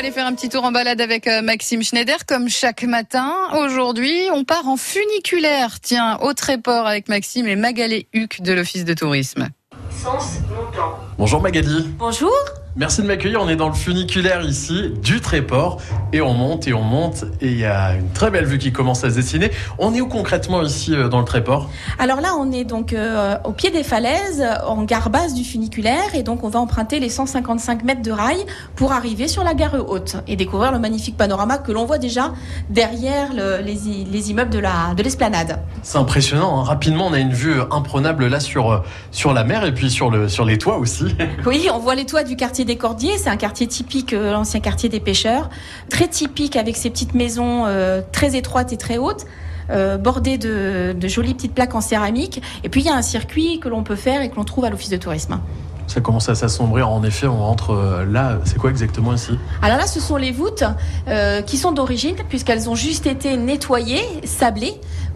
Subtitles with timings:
[0.00, 3.34] aller faire un petit tour en balade avec euh, Maxime Schneider comme chaque matin.
[3.52, 5.78] Aujourd'hui, on part en funiculaire.
[5.80, 9.50] Tiens, au Tréport avec Maxime et Magalé Huc de l'Office de tourisme.
[9.90, 10.98] Sens montant.
[11.18, 11.86] Bonjour Magali.
[11.98, 12.32] Bonjour.
[12.76, 13.40] Merci de m'accueillir.
[13.42, 15.78] On est dans le funiculaire ici du Tréport
[16.12, 18.70] et on monte et on monte et il y a une très belle vue qui
[18.72, 19.50] commence à se dessiner.
[19.80, 21.68] On est où concrètement ici euh, dans le Tréport?
[21.98, 26.14] Alors là, on est donc euh, au pied des falaises, en gare basse du funiculaire,
[26.14, 28.38] et donc on va emprunter les 155 mètres de rail
[28.76, 32.32] pour arriver sur la gare haute et découvrir le magnifique panorama que l'on voit déjà
[32.70, 35.58] derrière le- les, immeubles de la de l'esplanade.
[35.82, 36.60] C'est impressionnant.
[36.60, 36.64] hein.
[36.64, 38.78] Rapidement, on a une vue imprenable là sur euh,
[39.10, 41.16] sur la mer et puis sur le sur les toits aussi.
[41.46, 43.18] Oui, on voit les toits du quartier des Cordiers.
[43.18, 45.50] C'est un quartier typique, euh, l'ancien quartier des pêcheurs,
[45.90, 49.26] très typique avec ses petites maisons euh, très étroites et très hautes.
[49.70, 52.42] euh, bordées de, de jolies petites plaques en céramique.
[52.64, 54.64] Et puis il y a un circuit que l'on peut faire et que l'on trouve
[54.64, 55.40] à l'office de tourisme.
[55.86, 56.88] Ça commence à s'assombrir.
[56.88, 58.38] En effet, on rentre là.
[58.44, 59.32] C'est quoi exactement ici?
[59.60, 60.62] Alors là, ce sont les voûtes
[61.08, 64.74] euh, qui sont d'origine, puisqu'elles ont juste été nettoyées, sablées,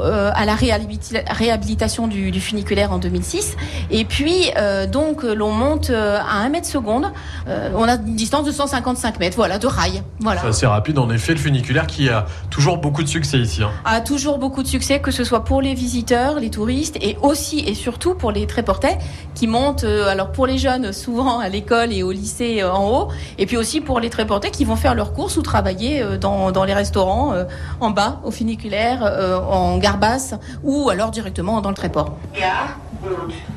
[0.00, 3.56] à la réhabili- réhabilitation du, du funiculaire en 2006.
[3.90, 7.06] Et puis, euh, donc, l'on monte euh, à 1 mètre seconde.
[7.48, 10.02] Euh, on a une distance de 155 mètres, voilà, de rail.
[10.20, 10.40] Voilà.
[10.42, 10.98] C'est assez rapide.
[10.98, 13.62] En effet, le funiculaire qui a toujours beaucoup de succès ici.
[13.62, 13.70] hein.
[13.84, 17.60] A toujours beaucoup de succès, que ce soit pour les visiteurs, les touristes, et aussi
[17.60, 18.98] et surtout pour les tréportais
[19.34, 22.88] qui montent, euh, alors pour les jeunes, souvent à l'école et au lycée euh, en
[22.90, 23.08] haut,
[23.38, 26.50] et puis aussi pour les tréportais qui vont faire leurs courses ou travailler euh, dans,
[26.52, 27.44] dans les restaurants euh,
[27.80, 30.34] en bas, au funiculaire, euh, en gare basse,
[30.64, 32.16] ou alors directement dans le tréport.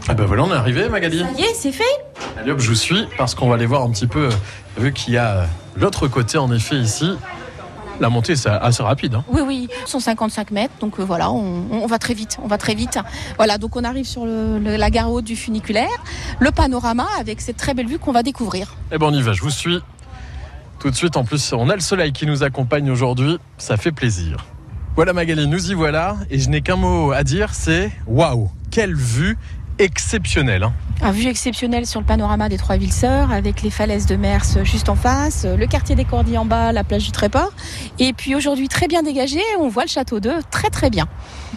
[0.08, 1.20] Ah ben voilà, on est arrivé, Magali.
[1.20, 1.84] Ça y est, c'est fait
[2.40, 4.32] Allez hop, je vous suis parce qu'on va aller voir un petit peu, euh,
[4.78, 7.12] vu qu'il y a euh, l'autre côté en effet ici.
[8.00, 9.16] La montée c'est assez rapide.
[9.16, 9.26] hein.
[9.28, 12.74] Oui, oui, 155 mètres, donc euh, voilà, on, on va très vite, on va très
[12.76, 12.98] vite.
[13.38, 15.90] Voilà, donc on arrive sur le- le- la gare haute du funiculaire,
[16.40, 18.76] le panorama avec cette très belle vue qu'on va découvrir.
[18.92, 19.82] Eh ben on y va, je vous suis.
[20.80, 23.92] Tout de suite, en plus, on a le soleil qui nous accompagne aujourd'hui, ça fait
[23.92, 24.46] plaisir.
[25.00, 28.94] Voilà Magali, nous y voilà, et je n'ai qu'un mot à dire, c'est waouh, quelle
[28.94, 29.38] vue
[29.80, 30.64] exceptionnelle.
[30.64, 30.74] hein.
[31.02, 34.44] Un vue exceptionnelle sur le panorama des trois villes sœurs, avec les falaises de Mers
[34.64, 37.54] juste en face, le quartier des Cordiers en bas, la plage du Tréport.
[38.00, 41.08] Et puis aujourd'hui très bien dégagé, on voit le château d'Eux très très bien.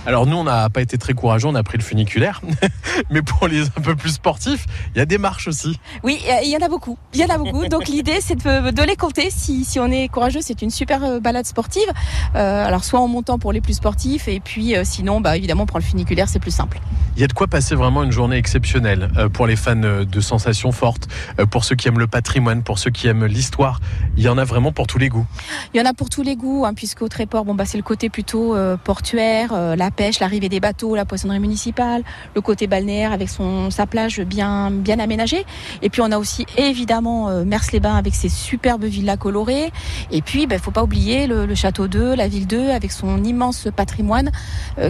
[0.07, 2.41] Alors nous, on n'a pas été très courageux, on a pris le funiculaire,
[3.11, 5.79] mais pour les un peu plus sportifs, il y a des marches aussi.
[6.03, 7.67] Oui, il y en a beaucoup, il y en a beaucoup.
[7.67, 9.31] Donc l'idée c'est de, de les compter.
[9.31, 11.83] Si, si on est courageux, c'est une super euh, balade sportive.
[12.37, 15.67] Euh, alors soit en montant pour les plus sportifs, et puis euh, sinon, bah, évidemment,
[15.67, 16.81] pour le funiculaire, c'est plus simple.
[17.17, 20.05] Il y a de quoi passer vraiment une journée exceptionnelle euh, pour les fans euh,
[20.05, 21.09] de sensations fortes,
[21.39, 23.81] euh, pour ceux qui aiment le patrimoine, pour ceux qui aiment l'histoire.
[24.17, 25.27] Il y en a vraiment pour tous les goûts.
[25.75, 27.83] Il y en a pour tous les goûts, hein, puisqu'au Tréport, bon, bah, c'est le
[27.83, 32.03] côté plutôt portuaire, la pêche, l'arrivée des bateaux, la poissonnerie municipale,
[32.35, 35.45] le côté balnéaire avec son, sa plage bien, bien aménagée.
[35.83, 39.73] Et puis on a aussi évidemment euh, Mers-les-Bains avec ses superbes villas colorées.
[40.11, 42.93] Et puis, il ne faut pas oublier le, le château d'Eux, la ville d'Eux, avec
[42.93, 44.31] son immense patrimoine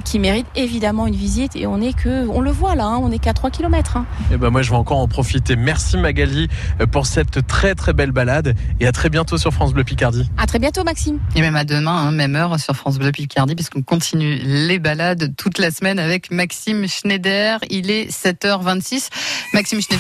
[0.05, 1.57] qui mérite évidemment une visite.
[1.57, 3.99] Et on est que, on le voit là, hein, on est qu'à 3 km.
[4.33, 5.57] Et ben moi, je vais encore en profiter.
[5.57, 6.49] Merci Magali
[6.81, 10.31] euh, pour cette très très belle balade et à très bientôt sur France Bleu Picardie.
[10.39, 11.19] À très bientôt, Maxime.
[11.35, 15.35] Et même à demain, hein, même heure sur France Bleu Picardie, puisqu'on continue les balades
[15.37, 17.59] toute la semaine avec Maxime Schneider.
[17.71, 19.09] Il est 7h26.
[19.55, 19.93] Maxime Schneider